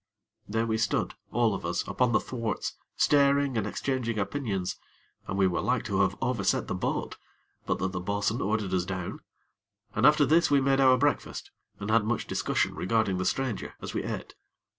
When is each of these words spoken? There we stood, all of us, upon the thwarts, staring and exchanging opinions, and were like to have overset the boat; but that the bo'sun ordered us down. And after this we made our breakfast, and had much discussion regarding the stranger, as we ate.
There 0.49 0.65
we 0.65 0.79
stood, 0.79 1.13
all 1.29 1.53
of 1.53 1.63
us, 1.63 1.87
upon 1.87 2.11
the 2.11 2.19
thwarts, 2.19 2.75
staring 2.95 3.55
and 3.55 3.67
exchanging 3.67 4.17
opinions, 4.17 4.77
and 5.27 5.37
were 5.37 5.61
like 5.61 5.83
to 5.83 5.99
have 6.01 6.15
overset 6.23 6.67
the 6.67 6.73
boat; 6.73 7.17
but 7.67 7.77
that 7.77 7.91
the 7.91 7.99
bo'sun 7.99 8.41
ordered 8.41 8.73
us 8.73 8.83
down. 8.83 9.19
And 9.93 10.07
after 10.07 10.25
this 10.25 10.49
we 10.49 10.59
made 10.59 10.79
our 10.79 10.97
breakfast, 10.97 11.51
and 11.79 11.91
had 11.91 12.03
much 12.03 12.25
discussion 12.25 12.73
regarding 12.73 13.19
the 13.19 13.25
stranger, 13.25 13.75
as 13.79 13.93
we 13.93 14.03
ate. 14.03 14.33